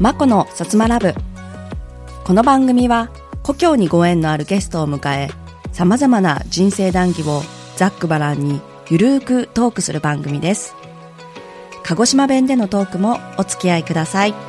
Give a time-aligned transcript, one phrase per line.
[0.00, 1.12] マコのさつまラブ。
[2.22, 3.10] この番組は
[3.42, 5.28] 故郷にご縁のあるゲストを迎え
[5.72, 7.42] さまざまな人生談義を
[7.76, 10.76] ざっくばらんにゆるーくトークする番組です。
[11.82, 14.47] 鹿児島弁でのトークもお付き合いください。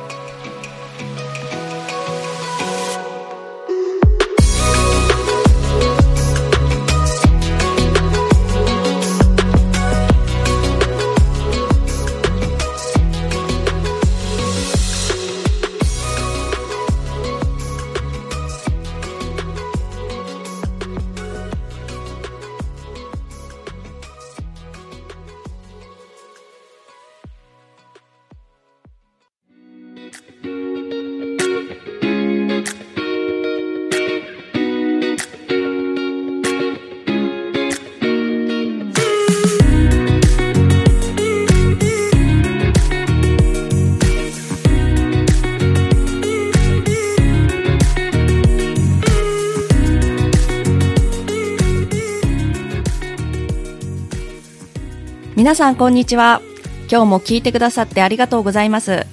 [55.40, 56.42] 皆さんこんにちは。
[56.90, 59.06] 今日も聞いてくださってありがとうございます。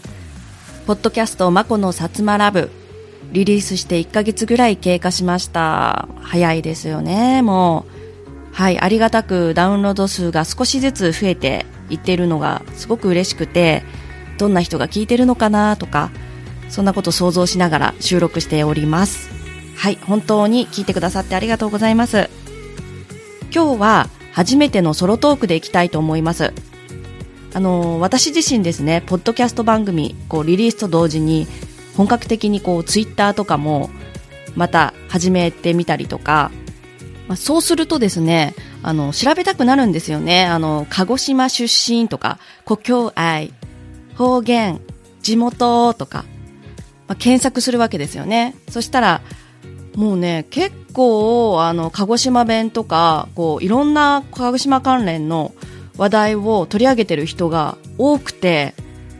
[0.85, 2.69] ポッドキャストマコのさつまラブ。
[3.31, 6.09] リリースして1ヶ月ぐらい経過しました。
[6.19, 7.41] 早いですよね。
[7.43, 7.85] も
[8.51, 13.83] うはいありがたくダウンロード数が少しずつ増えていってるのがすごく嬉しくて
[14.37, 16.11] どんな人が聞いてるのかなとか
[16.67, 19.29] そんなこと想像しながら収録しております。
[19.77, 22.29] はい本当に聞いてくださってありがとうございます。
[23.49, 26.53] 今日は初めてのソロトークでいきたいと思います。
[27.55, 31.47] あの私自身ですねポッドキャスト番組こうリリースと同時に
[31.95, 33.89] 本格的にこうツイッターとかも
[34.55, 36.51] また始めてみたりとか、
[37.27, 38.53] まあ、そうするとですね
[38.83, 40.45] あの調べたくなるんですよね。
[40.45, 43.51] あの鹿児島出身とか故郷愛
[44.15, 44.79] 方言
[45.23, 46.25] 地元とか、
[47.07, 48.53] まあ、検索するわけですよね。
[48.69, 49.21] そしたら
[49.97, 55.53] もうね結構あの鹿児島弁とかこういろんな鹿児島関連の
[55.97, 58.75] 話題を取り上げてる人が多くて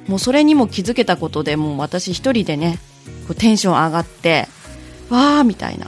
[0.08, 2.78] もうそれにも気づけたことでもう私一人でね
[3.28, 4.48] こうテンション上がって
[5.10, 5.88] わーみたいな。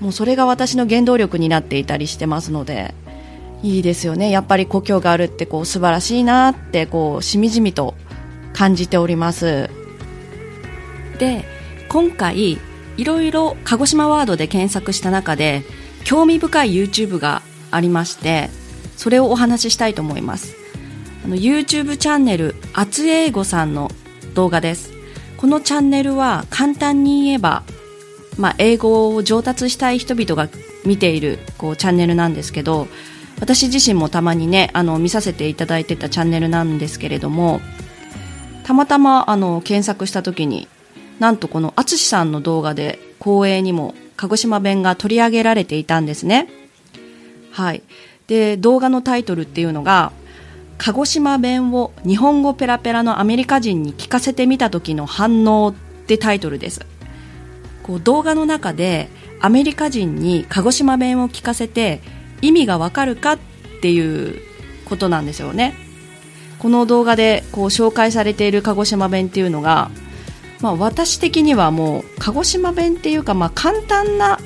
[0.00, 2.94] もうそれが私の原動力になっていたりしてますので
[3.62, 4.30] いいですよね。
[4.30, 7.94] やっぱり故郷があるってこう素晴らしいなってこうしみじみと
[8.52, 9.70] 感じております。
[11.18, 11.44] で
[11.88, 12.58] 今回
[12.96, 15.62] いろいろ鹿児島ワードで検索した中で
[16.04, 18.50] 興味深い YouTube がありまして
[18.96, 20.54] それをお話ししたいと思います。
[21.24, 23.90] あの YouTube チャンネルあつ英語さんの
[24.34, 24.92] 動画です。
[25.36, 27.64] このチャンネルは簡単に言えば、
[28.38, 30.48] まあ、英語を上達したい人々が
[30.86, 32.88] 見ているこうチャンネルなんですけど
[33.40, 37.60] 私自身もたまにねあの見させていただいてたチャンネルなんですけれども
[38.62, 40.68] たまたまあの検索した時に
[41.18, 46.48] なんとこの淳さんの動画で光栄にも鹿児島弁が取り上げられていたんですね。
[47.50, 47.82] はい。
[48.26, 50.12] で、動画のタイトルっていうのが、
[50.78, 55.74] 鹿児島弁を日本語ペラペラのアメリカ人に聞かせてみた時の反応っ
[56.06, 56.84] てタイトルです。
[57.82, 59.08] こう動画の中で
[59.40, 62.00] アメリカ人に鹿児島弁を聞かせて
[62.40, 63.38] 意味がわかるかっ
[63.82, 64.40] ていう
[64.86, 65.74] ことなんですよね。
[66.58, 69.90] この動画でこう紹介されている鹿児島弁っていうのが
[70.64, 74.38] まあ、私的にはもう鹿児島弁っていうか、まあ、簡単な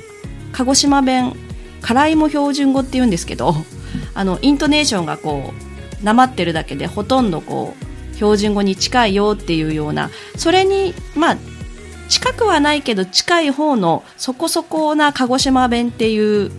[0.51, 1.33] 鹿児島弁
[1.81, 3.55] 辛いも標準語っていうんですけど
[4.15, 5.55] あのイントネーションがこ
[6.03, 11.37] うなまってるだけでほとんどこう標準語に近いよっていうようなそれにまあ
[12.09, 16.51] 近くはないけど近い方のそこそこな鹿児島弁っていう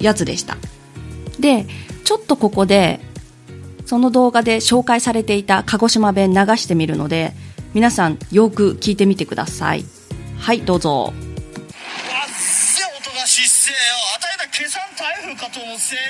[0.00, 0.56] やつでした。
[1.38, 1.64] で
[2.02, 2.98] ちょっとここで
[3.84, 7.32] その動画で紹介されていた鹿児島弁流してみるので
[7.76, 9.84] 皆さんよく聞いてみてください。
[10.40, 11.12] はいどうぞ。
[11.12, 11.12] わっ
[12.32, 13.80] せ音がしっせえよ。
[14.16, 16.00] あたいだ今朝台風かと思ってよ。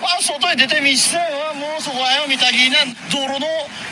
[0.00, 2.78] あ外へ出てみっせよもうそこはよ見たぎな。
[3.12, 3.46] 道路の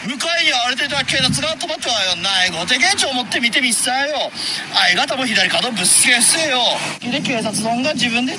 [0.09, 2.65] 向かいに荒れてた警察が止まってはよないご。
[2.65, 4.33] てけんちょ思って見てみっせよ。
[4.73, 6.65] あいがたも左角ぶつけっせよ。
[7.13, 8.33] で警察のんが自分で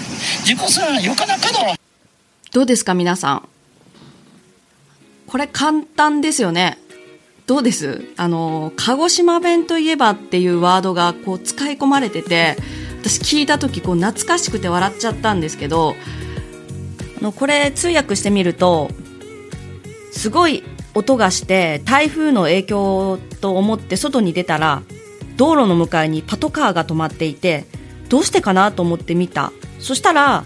[0.43, 1.75] 事故すんよかなかだろ
[2.51, 3.47] どうですか皆さん。
[5.27, 6.79] これ簡単ですよね
[7.47, 8.03] どうです？
[8.17, 12.57] あの鹿児島弁といえばっていうワードがこう使い込まれてて
[12.99, 15.95] 私聞いた時こう懐かしくて笑っちゃったんですけど
[17.21, 18.91] あのこれ通訳してみると
[20.11, 20.61] すごい
[20.93, 24.81] 音がして台風の影響と思って外に出たら
[25.37, 27.65] 道路の向かいにパトカーが止まっていて
[28.09, 29.53] どうしてかなと思って見た。
[29.79, 30.43] そしたら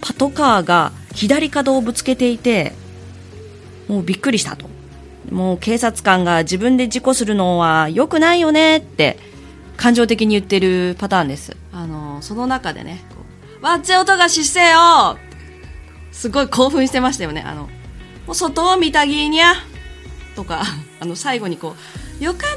[0.00, 2.72] パトカーが左角をぶつけていて
[3.86, 4.71] もうびっくりしたと。
[5.30, 9.18] もう警察官が自分で事故するのは良くないよねって
[9.76, 11.56] 感情的に言ってるパターンです。
[11.72, 13.02] あの、その中でね、
[13.60, 15.16] わっち音がしせよ!
[16.10, 17.42] すごい興奮してましたよね。
[17.42, 17.62] あの、
[18.26, 19.54] もう外を見たぎーにゃ!
[20.36, 20.62] とか、
[21.00, 21.74] あの、最後にこ
[22.20, 22.56] う、よかなか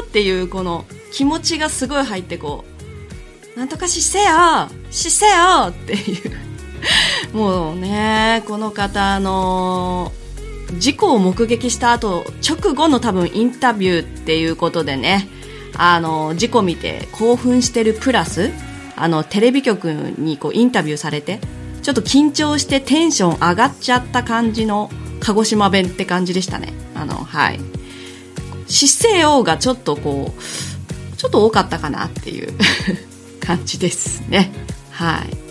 [0.00, 2.64] どっていうこの気持ちがすごい入ってこ
[3.54, 4.68] う、なんとかしせよ!
[4.90, 5.68] しせよ!
[5.70, 6.36] っていう。
[7.36, 10.12] もうね、この方の、
[10.74, 15.28] 事故を目撃した後、直後の多分インタビューっていうことでね、
[15.74, 18.50] あの、事故見て興奮してるプラス、
[18.96, 21.40] あの、テレビ局にこうインタビューされて、
[21.82, 24.90] ちょっと緊張してテンション上がっちゃった感じの
[25.20, 26.72] 鹿児島弁って感じでしたね。
[26.94, 27.60] あの、はい。
[28.66, 32.52] 姿勢王がちょっとこう、ちょっと多かったかなっていう
[33.40, 34.52] 感じですね。
[34.90, 35.46] はい。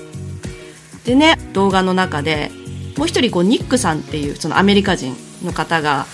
[1.05, 2.51] でね動画の中で
[2.97, 6.05] もう一人こうニックさんっていうそのアメリカ人の方が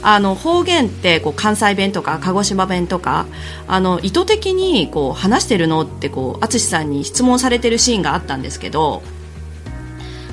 [0.00, 3.26] あの方言ってこう関西弁とか鹿児島弁とか
[3.66, 9.02] あの意図的にこう話してるのって淳さんに質問されてるシーンがあったんですけど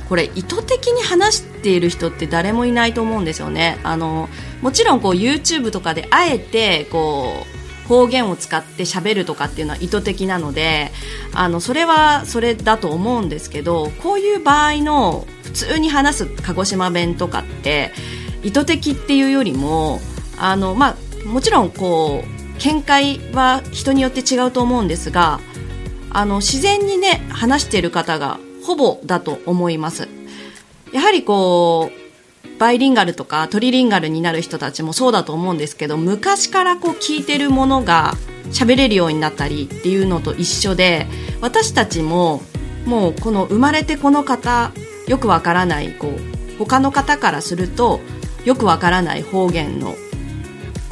[0.07, 3.79] これ意図的に話している人って誰もいないと思うんですよね。
[3.83, 4.29] あの
[4.61, 10.91] もちろんこう YouTube とかであえてこう方言を使って喋るとかっていうのは意図的なので
[11.33, 17.91] あのそれはそれだと思うんですけどこういう場合の普通に話す鹿児島弁とかって
[18.43, 19.99] 意図的っていうよりも
[20.37, 25.39] あの、まあ、もちろんこう見解は人によって違うと思うんですが
[26.09, 30.07] あの自然にね話している方がほぼだと思います。
[30.91, 32.04] やはりこう
[32.57, 38.13] バイリンガルとかトリリンガルになる人たちもそうだと思うんですけど昔からこう聞いてるものが
[38.51, 41.07] 喋れるようになったりっていうのと一緒で
[41.41, 42.41] 私たちも
[42.85, 44.71] もうこの生まれてこの方
[45.07, 47.99] よくわからないこう他の方からすると
[48.45, 49.95] よくわからない方言の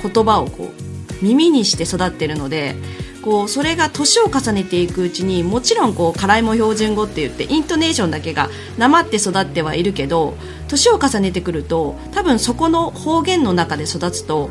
[0.01, 2.75] 言葉をこう耳にして育ってるので
[3.23, 10.35] こうそれが年を重ねていくうちにもちろんこう辛いも標準語って言ってイントネーションだけがなまって育ってはいるけど
[10.67, 14.49] 年を重ねてくると多分そこの方言の中で育つと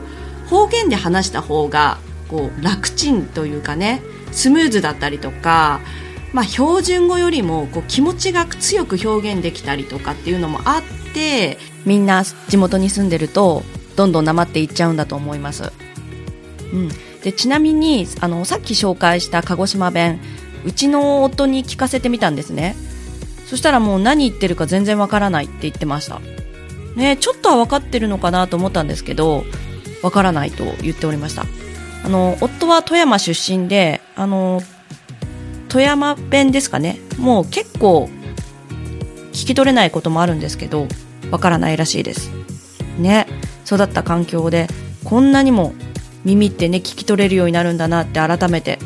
[0.48, 1.98] 方言で話した方が
[2.28, 4.02] こう楽ちんというかね
[4.32, 5.80] スムーズだったりとか、
[6.32, 10.82] まあ、標準語よりもこう気持ちが強く表現できたりとかっていうのもあっ
[11.12, 13.64] てみんな地元に住んでると
[13.96, 15.70] どんどんなまっていっちゃうんだと思います。
[16.72, 20.20] うんでちなみにあのさっき紹介した鹿児島弁
[20.64, 22.76] うちの夫に聞かせてみたんですね。
[23.46, 26.20] そしたらもう何言ってるか全然わからないって言ってました。
[26.96, 29.44] ねちょっとは分かってるのかなと思ったんですけど
[30.02, 31.44] わからないと言っておりました。
[32.04, 34.60] あの夫は富山出身であの
[35.68, 36.98] 富山弁ですかね。
[37.18, 38.08] もう結構
[39.32, 40.86] 聞き取れないこともあるんですけど
[41.30, 42.30] わからないらしいです。
[42.98, 43.26] ね
[43.66, 44.66] 育った環境で
[45.04, 45.72] こんなにも
[46.24, 48.78] 耳ってね聞き取れるようになるんだなって改めて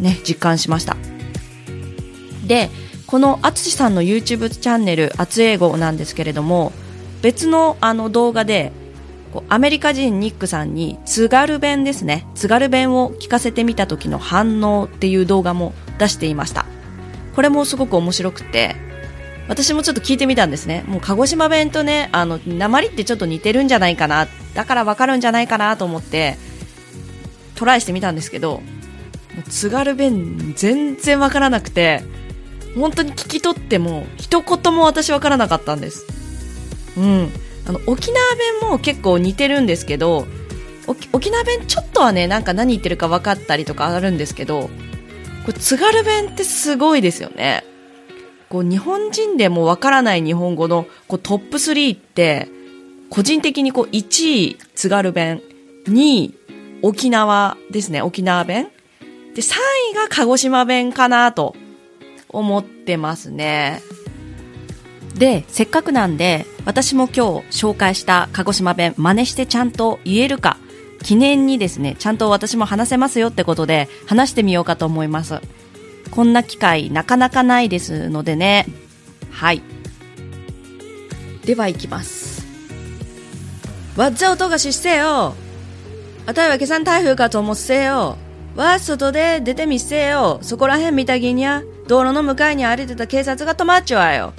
[0.00, 0.96] ね実感しました。
[2.46, 2.70] で
[3.06, 6.72] この淳さんの YouTube チャンネル「淳英語」なんですけれども
[7.22, 8.72] 別のあの動画で
[9.48, 12.26] アメリカ人ニックさんに津軽弁ですね。
[12.34, 16.64] 津軽弁を聞かせてみた時の反応っていう動画も出していました。
[17.34, 18.76] これもすごく面白くて
[19.48, 20.84] 私もちょっと聞いてみたんですね。
[20.86, 24.26] もう鹿児島弁とねあの鉛ってちょっと似てるんじゃないかな。
[24.54, 26.38] だからわかるんじゃないかなと思って
[27.56, 28.62] トライしてみたんですけど
[29.48, 32.02] 津軽弁全然わからなくて
[32.76, 36.04] 本当に聞き取っても一言も私わからなかったんです。
[36.96, 37.30] うん。
[37.66, 40.26] あの沖縄弁も結構似てるんですけど
[41.12, 44.70] 沖縄弁ちょっとはねなんか何言ってるか分かったりとかあるんですけど
[45.44, 47.64] これ津軽弁ってすごいですよね。
[48.48, 52.48] こう日本人でもわからない日本語のこうトップ3って
[53.10, 55.42] 個人的にこう1位津軽弁
[55.86, 56.34] 2位
[56.86, 58.68] 沖縄ですね沖縄弁
[59.34, 59.54] で3
[59.92, 61.54] 位が鹿児島弁かなと
[62.28, 63.82] 思ってますね
[65.14, 70.58] でせっかくなんで私も今日紹介した鹿児島弁真似してちゃんと言えるか
[71.02, 75.40] 記念にですねちゃんと私も話せますよってことで話してみようかと思います
[76.10, 78.66] こんな機会なかなかないですのでね。
[79.30, 79.62] はい。
[81.44, 82.46] では行きます。
[83.96, 85.34] わっざ音がしせよ。
[86.26, 88.16] あたいは今朝台風かと思っせよ。
[88.56, 90.40] わ、外で出てみせよ。
[90.42, 94.32] そこらへん見たぎにゃ、道路の向かいに歩いてた警察が止まっちゃわよ。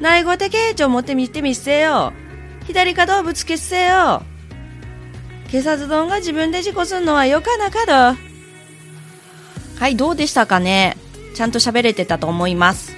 [0.00, 2.12] 内語で警長持ってみてみせよ。
[2.68, 4.22] 左角をぶつけせよ。
[5.50, 8.18] 警察どんが自分で事故すんのはよかなかど。
[9.80, 10.96] はい、どうでしたかね
[11.34, 12.96] ちゃんと喋れてたと思います。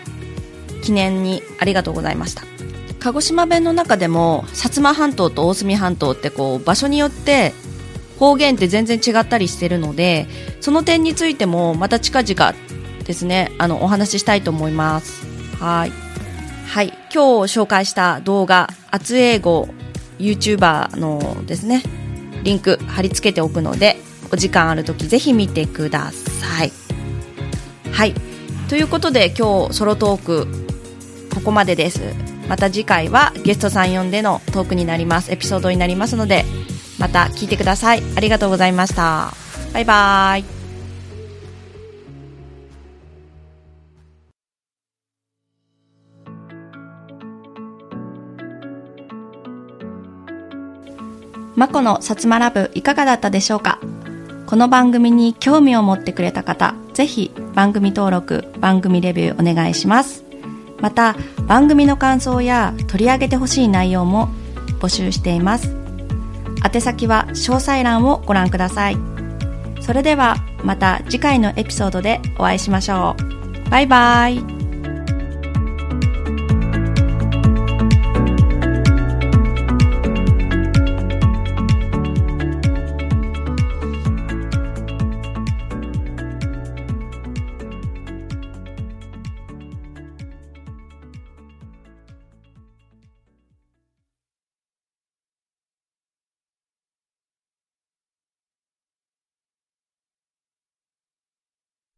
[0.83, 2.43] 記念にありがとうございました。
[3.00, 7.55] 鹿児島弁の中でも薩摩半島と大隅半島ってこう場所によって
[8.19, 10.27] 方言って全然違ったりしてるので
[10.61, 12.55] その点についてもまた近々
[13.05, 15.25] ですねあのお話ししたいと思います。
[15.61, 15.93] はい。
[16.67, 16.89] はい。
[17.13, 19.69] 今日紹介した動画厚英語
[20.19, 21.83] YouTuber のですね
[22.43, 23.97] リンク貼り付けておくので
[24.33, 26.73] お時間ある時ぜひ見てください。
[27.93, 28.15] はい。
[28.69, 30.47] ということで今日ソロトーク
[31.35, 32.01] ここまでです。
[32.49, 35.33] また次回はゲストさん呼んでのトークになります。
[35.33, 36.45] エピソードになりますので
[36.99, 39.33] また聞いてくださいありがとうございました
[39.73, 40.45] バイバイ
[51.55, 53.79] マコの薩摩ラブいかがだったでしょうか？
[54.47, 60.23] この番組に興味を持ってくれた方、ぜひ番組登録、番組レビューお願いします。
[60.81, 64.29] また、番組の感想や取り上げてほしい内容も
[64.81, 65.75] 募集しています。
[66.65, 68.97] 宛先は詳細欄をご覧ください。
[69.81, 73.17] それではまた次回のエピソードでお会いしましょ
[73.67, 73.71] う。
[73.71, 74.56] バイバイ。